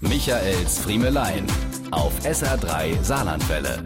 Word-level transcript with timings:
Michaels 0.00 0.78
Friemelein 0.78 1.44
auf 1.90 2.12
SR3 2.20 3.02
Saarlandwelle. 3.02 3.84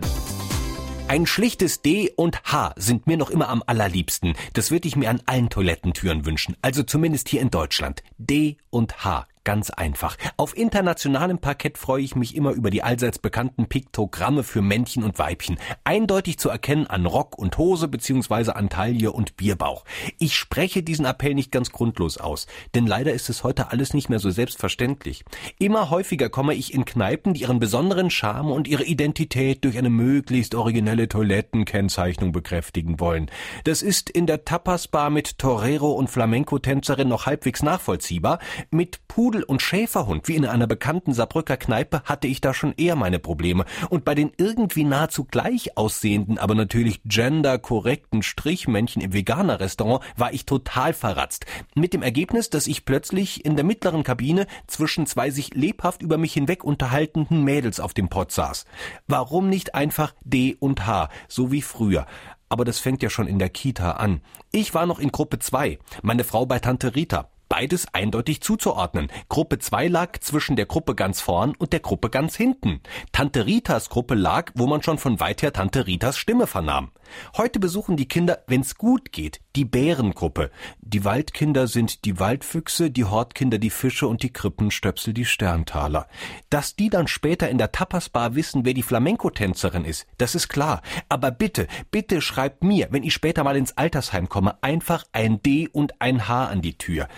Ein 1.08 1.25
schlichtes 1.25 1.81
D 1.81 2.12
und 2.15 2.42
H 2.45 2.75
sind 2.77 3.07
mir 3.07 3.17
noch 3.17 3.31
immer 3.31 3.49
am 3.49 3.62
allerliebsten. 3.67 4.34
Das 4.52 4.70
würde 4.70 4.88
ich 4.88 4.96
mir 4.96 5.08
an 5.08 5.22
allen 5.25 5.48
Toilettentüren 5.48 6.26
wünschen. 6.26 6.54
Also 6.60 6.83
zumindest 6.83 7.30
hier 7.30 7.40
in 7.40 7.50
Deutschland. 7.50 8.02
D 8.18 8.59
und 8.68 9.04
H. 9.06 9.27
Ganz 9.45 9.70
einfach. 9.70 10.16
Auf 10.36 10.57
internationalem 10.57 11.39
Parkett 11.39 11.77
freue 11.77 12.02
ich 12.02 12.14
mich 12.14 12.36
immer 12.36 12.52
über 12.52 12.70
die 12.70 12.84
allseits 12.84 13.18
bekannten 13.18 13.66
Piktogramme 13.66 14.45
für 14.45 14.62
Männchen 14.62 15.02
und 15.02 15.18
Weibchen. 15.18 15.59
Eindeutig 15.82 16.38
zu 16.38 16.48
erkennen 16.48 16.86
an 16.86 17.06
Rock 17.06 17.36
und 17.36 17.59
Hose 17.59 17.88
beziehungsweise 17.88 18.55
an 18.55 18.68
Taille 18.68 19.10
und 19.10 19.36
Bierbauch. 19.36 19.84
Ich 20.20 20.36
spreche 20.36 20.84
diesen 20.84 21.06
Appell 21.06 21.34
nicht 21.34 21.50
ganz 21.50 21.73
grundlos 21.73 22.18
aus, 22.18 22.46
denn 22.77 22.86
leider 22.86 23.12
ist 23.12 23.30
es 23.30 23.42
heute 23.42 23.73
alles 23.73 23.95
nicht 23.95 24.09
mehr 24.09 24.20
so 24.20 24.30
selbstverständlich. 24.30 25.24
Immer 25.59 25.90
häufiger 25.90 26.29
komme 26.29 26.54
ich 26.54 26.72
in 26.72 26.84
Kneipen, 26.84 27.34
die 27.34 27.40
ihren 27.40 27.59
besonderen 27.59 28.10
Charme 28.10 28.52
und 28.52 28.68
ihre 28.68 28.84
Identität 28.84 29.65
durch 29.65 29.77
eine 29.77 29.90
möglichst 29.90 30.54
originelle 30.54 31.09
Toilettenkennzeichnung 31.09 32.30
bekräftigen 32.30 33.01
wollen. 33.01 33.29
Das 33.65 33.82
ist 33.82 34.09
in 34.09 34.27
der 34.27 34.45
Tapasbar 34.45 35.10
mit 35.10 35.38
Torero 35.38 35.90
und 35.90 36.10
Flamenco-Tänzerin 36.10 37.09
noch 37.09 37.27
halbwegs 37.27 37.65
nachvollziehbar, 37.65 38.38
mit 38.70 39.09
Pudel 39.09 39.31
Pudel 39.32 39.45
und 39.45 39.62
Schäferhund 39.62 40.28
wie 40.28 40.36
in 40.36 40.45
einer 40.45 40.66
bekannten 40.66 41.14
Saarbrücker 41.14 41.56
Kneipe 41.56 42.02
hatte 42.04 42.27
ich 42.27 42.42
da 42.42 42.52
schon 42.52 42.74
eher 42.77 42.96
meine 42.96 43.18
Probleme. 43.18 43.64
Und 43.88 44.04
bei 44.04 44.14
den 44.14 44.30
irgendwie 44.36 44.84
nahezu 44.84 45.24
gleich 45.24 45.78
aussehenden, 45.78 46.36
aber 46.36 46.54
natürlich 46.54 47.00
genderkorrekten 47.06 48.23
Strichmännchen 48.23 49.00
im 49.00 49.14
Veganer 49.14 49.59
Restaurant 49.59 50.04
war 50.18 50.34
ich 50.34 50.45
total 50.45 50.92
verratzt. 50.92 51.46
Mit 51.74 51.95
dem 51.95 52.02
Ergebnis, 52.02 52.50
dass 52.50 52.66
ich 52.66 52.84
plötzlich 52.84 53.42
in 53.46 53.56
der 53.56 53.64
mittleren 53.64 54.02
Kabine 54.02 54.46
zwischen 54.66 55.06
zwei 55.06 55.30
sich 55.30 55.54
lebhaft 55.54 56.02
über 56.02 56.18
mich 56.18 56.34
hinweg 56.34 56.62
unterhaltenden 56.62 57.42
Mädels 57.42 57.80
auf 57.80 57.95
dem 57.95 58.10
Pott 58.10 58.32
saß. 58.32 58.66
Warum 59.06 59.48
nicht 59.48 59.74
einfach 59.74 60.14
D 60.23 60.57
und 60.60 60.87
H, 60.87 61.09
so 61.26 61.51
wie 61.51 61.62
früher? 61.62 62.07
aber 62.48 62.66
das 62.66 62.80
fängt 62.80 63.02
ja 63.02 63.09
schon 63.09 63.29
in 63.29 63.38
der 63.38 63.48
Kita 63.48 63.92
an. 63.92 64.20
Ich 64.51 64.75
war 64.75 64.85
noch 64.85 64.98
in 64.98 65.11
Gruppe 65.11 65.39
2, 65.39 65.79
meine 66.03 66.23
Frau 66.23 66.45
bei 66.45 66.59
Tante 66.59 66.95
Rita 66.95 67.31
beides 67.53 67.86
eindeutig 67.92 68.41
zuzuordnen. 68.41 69.08
Gruppe 69.28 69.58
2 69.58 69.89
lag 69.89 70.19
zwischen 70.20 70.56
der 70.56 70.64
Gruppe 70.64 70.95
ganz 70.95 71.20
vorn 71.20 71.55
und 71.58 71.75
der 71.75 71.81
Gruppe 71.81 72.08
ganz 72.08 72.34
hinten. 72.34 72.81
Tante 73.12 73.45
Ritas 73.45 73.91
Gruppe 73.91 74.14
lag, 74.14 74.53
wo 74.55 74.67
man 74.67 74.83
schon 74.83 74.97
von 74.97 75.20
weit 75.20 75.42
her 75.42 75.53
Tante 75.53 75.86
Ritas 75.86 76.17
Stimme 76.17 76.47
vernahm. 76.47 76.92
Heute 77.36 77.61
besuchen 77.61 77.98
die 77.98 78.08
Kinder, 78.08 78.39
wenn's 78.47 78.77
gut 78.77 79.12
geht, 79.12 79.42
die 79.55 79.67
Bärengruppe. 79.67 80.50
Die 80.80 81.05
Waldkinder 81.05 81.67
sind 81.67 82.06
die 82.06 82.19
Waldfüchse, 82.19 82.91
die 82.91 83.05
Hortkinder 83.05 83.58
die 83.58 83.69
Fische 83.69 84.08
und 84.08 84.23
die 84.23 84.33
Krippenstöpsel 84.33 85.12
die 85.12 85.27
Sterntaler. 85.27 86.08
Dass 86.48 86.75
die 86.75 86.89
dann 86.89 87.06
später 87.06 87.50
in 87.50 87.58
der 87.58 87.73
Tapasbar 87.73 88.34
wissen, 88.34 88.64
wer 88.64 88.73
die 88.73 88.83
Flamenco-Tänzerin 88.83 89.84
ist, 89.84 90.06
das 90.17 90.34
ist 90.34 90.48
klar. 90.48 90.80
Aber 91.11 91.30
bitte, 91.30 91.67
bitte 91.91 92.23
schreibt 92.23 92.64
mir, 92.64 92.89
wenn 92.91 93.03
ich 93.03 93.12
später 93.12 93.45
mal 93.45 93.56
ins 93.56 93.77
Altersheim 93.77 94.30
komme, 94.30 94.56
einfach 94.62 95.05
ein 95.12 95.42
D 95.42 95.69
und 95.69 96.00
ein 96.00 96.28
H 96.28 96.47
an 96.47 96.62
die 96.62 96.78
Tür. 96.78 97.08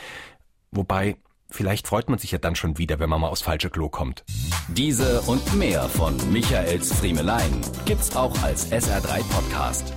Wobei, 0.75 1.17
vielleicht 1.51 1.87
freut 1.87 2.11
man 2.11 2.19
sich 2.19 2.33
ja 2.33 2.39
dann 2.39 2.57
schon 2.57 2.79
wieder, 2.79 2.99
wenn 2.99 3.09
man 3.09 3.21
mal 3.21 3.29
aufs 3.29 3.43
falsche 3.43 3.71
Klo 3.71 3.89
kommt. 3.89 4.25
Diese 4.69 5.23
und 5.23 5.55
mehr 5.55 5.89
von 5.89 6.17
Michaels 6.33 6.93
Friemelein 6.93 7.61
gibt's 7.85 8.15
auch 8.17 8.43
als 8.43 8.71
SR3 8.73 9.23
Podcast. 9.31 9.95